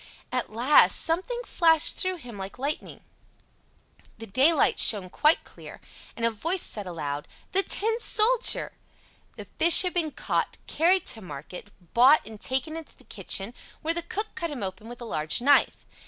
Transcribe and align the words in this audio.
At 0.31 0.51
last 0.51 0.95
something 0.99 1.43
flashed 1.45 1.99
through 1.99 2.15
him 2.15 2.35
like 2.35 2.57
lightning. 2.57 3.01
The 4.17 4.25
daylight 4.25 4.79
shone 4.79 5.11
quite 5.11 5.43
clear, 5.43 5.79
and 6.15 6.25
a 6.25 6.31
voice 6.31 6.63
said 6.63 6.87
aloud, 6.87 7.27
"The 7.51 7.61
Tin 7.61 7.99
Soldier!" 7.99 8.73
The 9.35 9.45
fish 9.45 9.83
had 9.83 9.93
been 9.93 10.09
caught, 10.09 10.57
carried 10.65 11.05
to 11.05 11.21
market, 11.21 11.67
bought, 11.93 12.25
and 12.27 12.41
taken 12.41 12.75
into 12.75 12.95
the 12.97 13.03
kitchen, 13.03 13.53
where 13.83 13.93
the 13.93 14.01
cook 14.01 14.29
cut 14.33 14.49
him 14.49 14.63
open 14.63 14.89
with 14.89 15.01
a 15.01 15.05
large 15.05 15.39
knife. 15.39 15.85